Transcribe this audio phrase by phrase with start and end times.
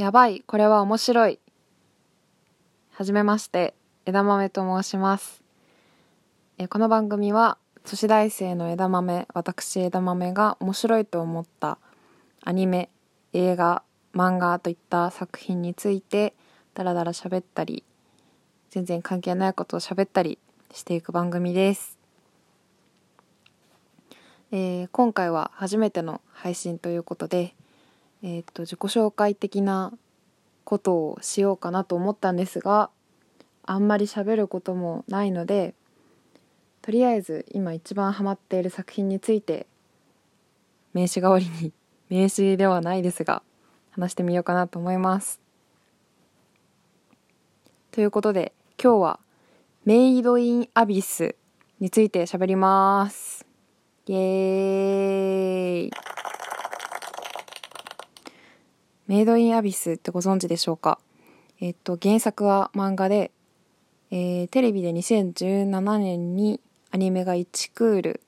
[0.00, 1.38] やばい、これは面白い。
[2.92, 3.74] はじめまして、
[4.06, 5.44] 枝豆と申します。
[6.56, 11.76] えこの番組は、女子大生の枝豆、私枝豆が面白いと思った
[12.42, 12.88] アニメ、
[13.34, 13.82] 映画、
[14.14, 16.32] 漫画といった作品について、
[16.72, 17.84] だらだら喋ったり、
[18.70, 20.38] 全然関係ないことを喋ったり
[20.72, 21.98] していく番組です。
[24.50, 27.54] えー今回は初めての配信ということで、
[28.22, 29.92] えーと自己紹介的な
[30.64, 32.90] ことをしようかなと思ったんですが
[33.64, 35.74] あんまり喋ることもないので
[36.82, 39.66] とりあえず今一番ハマっている作品について
[40.92, 41.72] 名刺代わりに
[42.08, 43.42] 名刺ではないですが
[43.90, 45.40] 話してみようかなと思います。
[47.90, 48.52] ということで
[48.82, 49.20] 今日は
[49.84, 51.34] 「メイド・イン・アビス」
[51.80, 53.46] について喋ります。
[54.06, 56.19] イエーイ
[59.10, 61.00] メイドインアビスってご存知でしょうか？
[61.60, 63.32] えっと原作は漫画で、
[64.12, 66.60] えーテレビで2017年に
[66.92, 68.20] アニメが1クール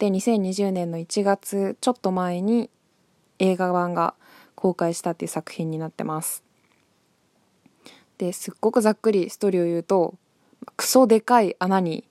[0.00, 2.70] で2020年の1月ちょっと前に
[3.38, 4.14] 映画版が
[4.56, 6.42] 公開したっていう作品になってます。
[8.18, 10.16] ですっごくざっくりストーリーを言うと
[10.76, 12.02] クソでかい穴に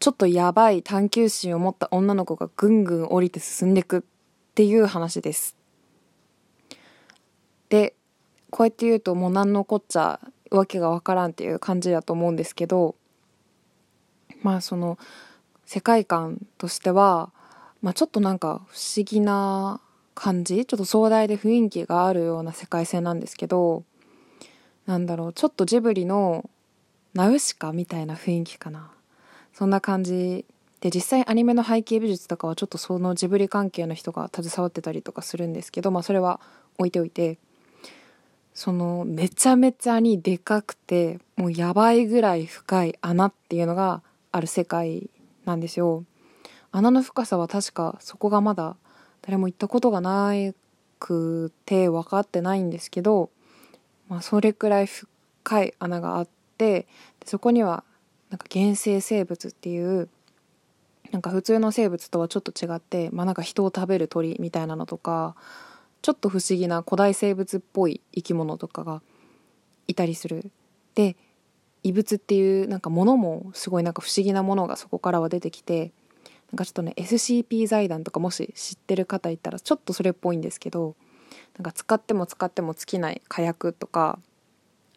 [0.00, 4.02] ちょっとやばい探求心を持った女の子がぐんぐん降りて進んでいくっ
[4.56, 5.54] ていう話です。
[7.74, 7.96] で
[8.50, 10.20] こうやって言うともう何のこっちゃ
[10.52, 12.94] わけがわからんっていう感じだと思うんですけど
[14.42, 14.96] まあその
[15.66, 17.32] 世界観としては、
[17.82, 19.80] まあ、ちょっとなんか不思議な
[20.14, 23.82] 感じちょっと壮大で雰囲気があるような世界線なんですけど
[24.86, 26.48] なんだろうちょっとジブリの
[27.12, 28.92] ナウシカみたいな雰囲気かな。
[29.52, 30.44] そんな感じ
[30.80, 36.40] で実際アニメの背景美術とかはちょっとそのジブリ関係の人が携わってたりとかするんですけどまあそれは
[36.78, 37.38] 置いておいて
[38.54, 45.10] そのめちゃめちゃにでかくてもうやばいぐらい深い穴っていうのがある世界
[45.44, 46.04] なんですよ。
[46.70, 48.76] 穴の深さは確かそこがまだ
[49.22, 50.32] 誰も行ったことがな
[50.98, 53.30] くて分かってないんですけど、
[54.08, 56.86] まあ、それくらい深い穴があって
[57.24, 57.84] そこには
[58.30, 60.08] なんか原生生物っていう
[61.12, 65.36] なんか普通の生物とはちょっと違って、まあ、なんか人を食べる鳥みたいなのとか
[66.04, 69.00] ちょっと不思議な古代生物っぽい生き物とかが
[69.88, 70.50] いたりする。
[70.94, 71.16] で
[71.82, 75.92] 異物っていうなんかものもすごいなんか不思議なものがそこからは出てきて
[76.52, 80.94] なんかちょっとね SCP 財団とかもし知ってる方いたらちょっとそれっぽいんですけど
[81.56, 84.18] なんか使っても使っても尽きない火薬とか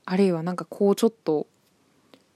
[0.03, 1.47] あるいはなんかこうちょっと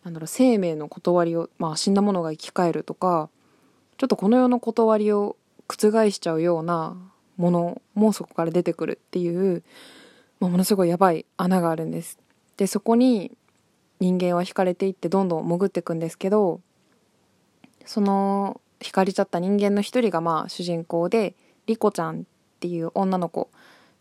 [0.06, 3.30] なんだろう生命の断りを、まあ、死んだものが生き返るとか
[3.98, 5.36] ちょっとこの世の断りを
[5.68, 7.11] 覆しちゃうような
[7.42, 9.64] ものもそこから出てくるっていう、
[10.40, 12.20] まあ、ものすごいやばい穴があるんです。
[12.58, 13.32] でそこに
[14.00, 16.62] 人間は惹かれていってどんどん潜っていくんですけど
[17.86, 21.36] その惹かれちゃった人間の一人がまあ主人公で
[21.66, 22.24] リコちゃんっ
[22.60, 23.50] ていう女の子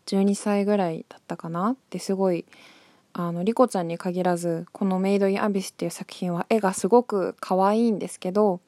[0.05, 1.71] 12歳ぐらいだったかな？
[1.71, 2.45] ってすごい
[3.13, 8.61] あのリコちゃんに限らずこの「メイド・イン・アビス」っていう作品は絵がすごく可愛いんですけど、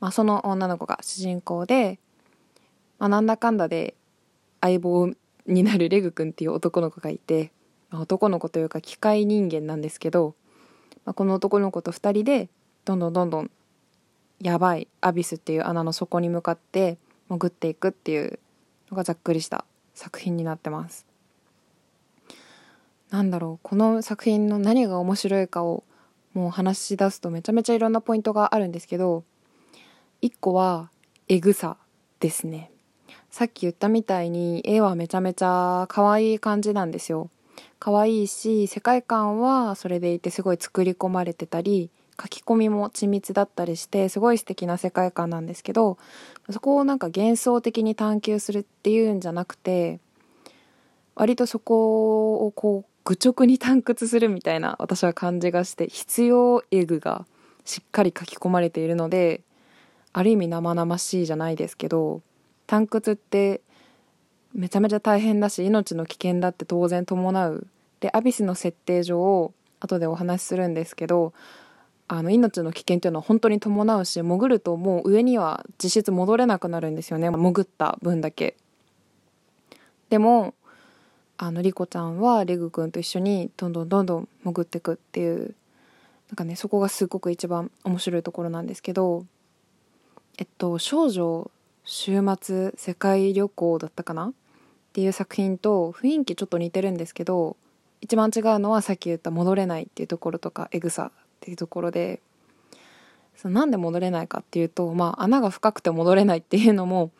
[0.00, 1.98] まあ、その女の子が主人公で、
[2.98, 3.94] まあ、なんだかんだで
[4.60, 5.10] 相棒
[5.46, 7.52] になるレグ君っていう男の子がいて、
[7.92, 10.34] 男の子というか機械人間なんですけど、
[11.04, 12.48] まあ、この男の子と2人で
[12.84, 13.50] どんどんどんどん
[14.40, 16.98] やばいアビスっていう穴の底に向かって
[17.28, 18.38] 潜っていくっていう
[18.90, 19.64] のがざっくりした
[19.94, 21.06] 作品になってます。
[23.10, 25.82] なんだろうこの作品の何が面白いかを
[26.34, 29.24] もう話し出すとめちゃめちゃいろんなポイントがあるんですけど
[30.20, 30.90] 一個は
[31.26, 31.78] エグさ
[32.20, 32.70] ですね
[33.30, 37.30] さっき言ったみたいに絵はめちゃめちゃ可愛い感じなんですよ。
[37.78, 41.90] 可愛いし世界観はそれでいてすごい作り込まれてたり
[42.20, 45.98] 書き込みも緻密だったりしてすごい素敵な世界観なんですけど
[46.50, 50.00] そこをなんか幻想的に探求するっていうんじゃなくて
[51.14, 57.24] 割とそこをこう愚直に探掘するみたいな私は感じがして必要エグが
[57.64, 59.42] しっかり書き込まれているので
[60.12, 62.22] ある意味生々しいじゃないですけど
[62.68, 63.62] 探掘って
[64.54, 67.66] めちゃめちゃ大変だし命の危険だって当然伴う。
[68.00, 71.32] でアビスの設定上を後でお話しするんですけど
[72.06, 77.28] あの命の危険というのは本当に伴うし潜るともう上には実質戻れなくなるんですよね。
[77.30, 78.56] 潜った分だけ。
[80.10, 80.54] でも
[81.38, 85.54] あのリコちゃんはレグ君と一緒にどんどんどんどん潜っていくっていう
[86.28, 89.24] なんかねそこがすごく一番面白いところなんですけど
[90.36, 91.50] えっと「少女
[91.90, 94.26] 週末世界旅行」だったかな？
[94.26, 94.32] っ
[94.92, 97.56] ていう作品と雰囲気ちょっと似てるんですけど
[98.02, 102.20] 一番違うのはさっき言った戻れないっていうところとかエグさっていうところで
[103.36, 107.10] そなんで戻れないかっていうとまあ穴が深くて戻れないっていうのも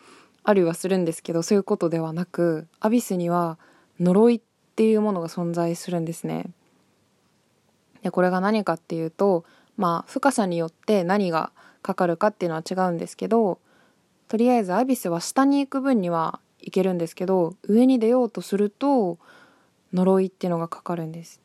[0.45, 3.59] あるはするんですけどそういうことではなくアビスには
[3.99, 4.41] 呪いっ
[4.77, 6.45] ていうものが存在するんですね。
[8.03, 9.47] でこれが何かっていうと
[9.79, 13.61] まあ深さによって何がかかるかっていうのは違うんですけど
[14.29, 19.19] とりあえずアビスは下に行く分にはいけるんですけど上に出ようとすると
[19.93, 21.41] 呪いっていうのがかかるんです。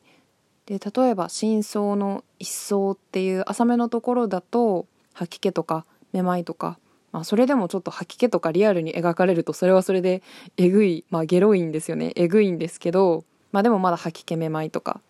[0.66, 6.78] で例えば深層の一層っていう浅めのところだと吐き気とかめまいとか、
[7.12, 10.22] まあ、それでもちょっと吐き気とかリアルに描かれるとそれはそれで
[10.56, 15.00] えぐいまあゲロいんですよねえぐいんですけどまあでもまだ吐き気めまいとか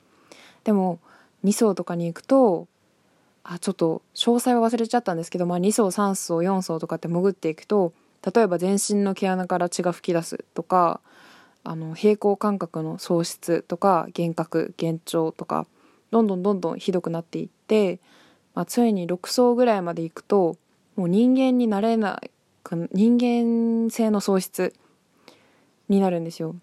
[0.65, 0.99] でも
[1.45, 2.67] 2層とかに行くと
[3.45, 7.93] あちょっと詳細は忘れちゃったんですけど、まあ、2層3層4層とかって潜っていくと
[8.35, 11.01] 例えば全身の毛穴から血が噴き出すとか
[11.63, 15.67] あの平衡感覚の喪失とか幻覚幻聴とか
[16.11, 18.01] どんどんどんどんひどくなっていって、
[18.55, 20.57] まあ、ついに6層ぐらいまでいくと
[20.97, 22.31] もう人間になれない
[22.93, 24.75] 人間性の喪失
[25.89, 26.57] になるんですよ。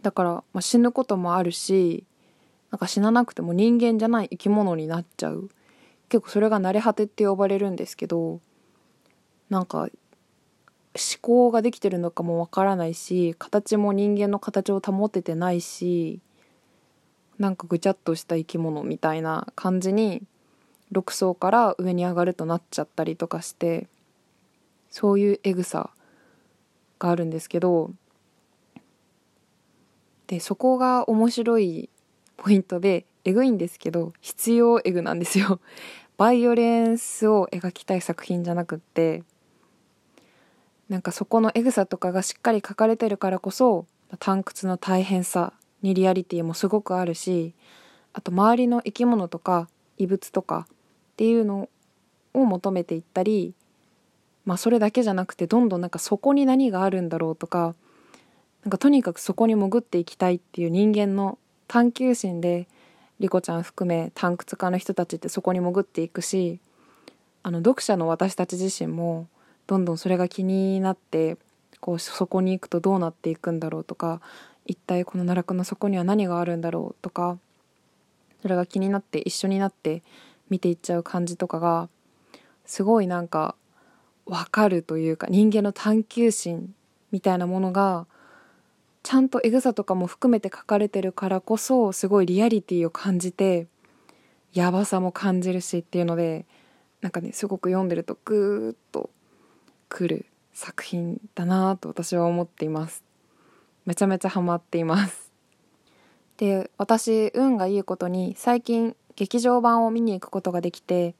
[0.00, 2.04] だから、まあ、死ぬこともあるし
[2.70, 5.50] なんか死ななくても人間じゃない生き物になっちゃう。
[6.10, 8.40] 結構それが慣れ果てって呼ばれるんですけど
[9.48, 9.90] なんか思
[11.22, 16.20] 考ができてるのかもわからないし形も人間の形を保ててないし
[17.38, 20.24] なんかぐちゃっとした生き物みたいな感じに
[20.92, 23.86] 6層から上に上がるとなっちゃったりとかして
[24.90, 25.90] そういうエグさ
[26.98, 27.92] があるんですけど
[30.26, 31.88] でそこが面白い
[32.40, 35.60] ポイントでエグいんですけど必要エグなんですよ。
[36.16, 39.24] バイオレンスを描きたい作品じゃなくって
[40.88, 43.86] なんかそこのエグさとかがしっかり書かれてるからこそ
[44.18, 45.52] 探掘の大変さ
[45.82, 47.54] にリアリティもすごくあるし
[48.14, 50.76] あと周りの生き物とか異物とかっ
[51.16, 51.68] ていうの
[52.32, 53.54] を求めていったり
[54.46, 57.74] まあそれだけじゃなくてどんどんなんかそこに何があるんだろうとか
[58.64, 61.38] なんかとにかくそこに潜っていきたいっていう人間の
[61.70, 62.66] 探求心で
[63.20, 66.58] リコちゃん含め探掘家の人たちってそこに潜っていくし
[67.44, 69.28] あの読者の私たち自身も
[69.68, 71.36] どんどんそれが気になって
[71.78, 74.20] こうそこに行くとどうなっていくんだろうとか
[74.66, 77.38] 一体この奈落の底には何があるんだろうとか
[78.42, 80.02] それが気になって一緒になって
[80.48, 81.88] 見ていっちゃう感じとかが
[82.66, 83.54] すごいなんか
[84.26, 86.74] 分かるというか人間の探求心
[87.12, 88.08] みたいなものが
[89.02, 93.66] ちゃんとエグさとかも含めて書かれてるからこそすごいリアリティを感じて
[94.52, 96.46] やばさも感じるしっていうので
[97.00, 99.10] なんかねすごく読んでるとグーッと
[99.88, 103.04] くる作品だなと私は思っています。
[103.86, 105.32] めちゃめちゃハマっています。
[106.36, 111.14] で私運がいいことに最近劇場版を見に行くことができて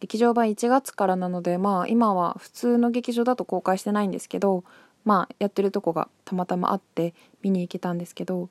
[0.00, 4.64] 劇場版1月からなのでまあ今は普通の劇場だと公開してないんですけど
[5.06, 8.50] まあやってるとこがたまたまあって見に行けたんですけど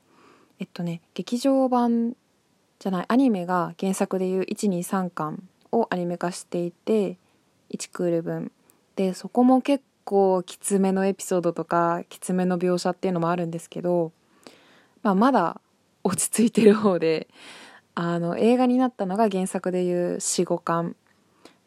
[0.60, 2.16] えっとね劇場版
[2.80, 7.18] じゃないアニメが原作でいう123巻をアニメ化していて
[7.72, 8.52] 1クール分。
[8.96, 14.14] でそこも結構きつめのエピソードとかきつめの描写っていうのもあるんですけど、
[15.04, 15.60] まあ、まだ
[16.06, 17.28] 落ち着いてる方で
[17.96, 20.96] あの映画になったのが原作でいう45巻。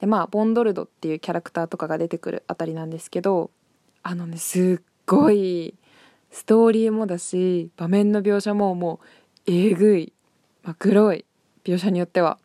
[0.01, 3.51] でまあボンドルドっていうキャラクターとかが出てくるあたりなんですけど
[4.09, 5.75] あのねすっごい
[6.31, 9.01] ストーリーもだし場面の描写もも
[9.47, 10.15] うえぐい、
[10.63, 11.27] まあ、黒い。
[11.63, 12.39] 描写によっては。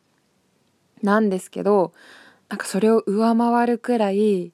[1.02, 1.94] なんですけど
[2.50, 4.52] なんかそれを上回るくらい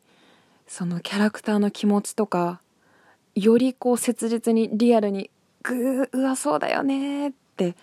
[0.67, 2.61] そのキャラクターの気持ちとか
[3.33, 5.31] よりこう切実にリアルに
[5.63, 7.75] グーうわそうだよねって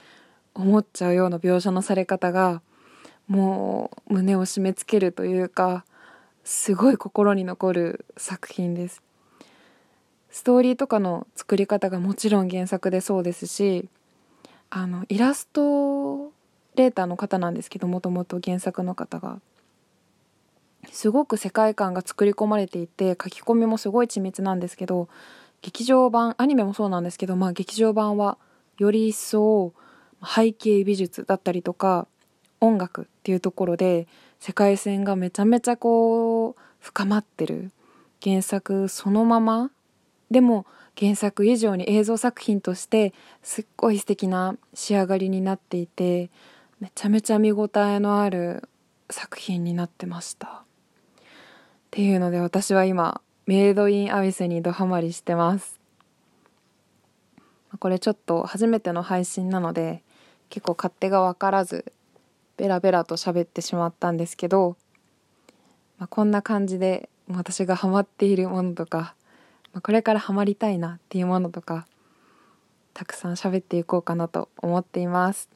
[0.54, 2.62] 思っちゃうような描写のされ方が
[3.26, 5.85] もう胸を締め付けるというか
[6.45, 9.05] すごい心に残る作品です。
[10.36, 13.88] ストーリーとかの作り方がもちろん原作でそうですし
[14.68, 16.30] あのイラスト
[16.74, 19.40] レーターの方なんですけどもともと原作の方が。
[20.92, 25.08] すごく世界観が作り込まれていて書き込みもすごい緻密なんですけど
[25.62, 28.36] 劇場版アニメもそうなんですけど、まあ、劇場版は
[28.78, 29.72] より一層
[30.22, 32.06] 背景美術だったりとか
[32.60, 34.06] 音楽っていうところで
[34.38, 37.72] 世界線がめちゃめちゃこう深まってる
[38.22, 39.70] 原作そのまま
[40.30, 40.66] でも
[40.99, 46.30] 原作以上に映像作品としてすっごい素敵な仕上がりになっていて
[46.80, 48.68] めちゃめちゃ見応えのある
[49.11, 50.49] 作品になってました。
[50.49, 50.62] っ
[51.90, 55.80] ていうので私は今メイドインアビスにドハマりしてます。
[57.78, 60.02] これちょっと初めての配信なので
[60.49, 61.92] 結構勝手が分からず
[62.56, 64.76] ベラベラと喋ってしまったんですけど、
[65.99, 69.14] まあ、こんな感じで私がハマっているものとか、
[69.73, 71.87] まあ、これからハマりたいなっていうものとか
[72.94, 75.49] たくさん喋っていこうかなと思っています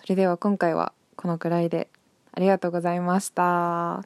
[0.00, 1.88] それでは今回はこのくらいで
[2.32, 4.04] ありがとうございました。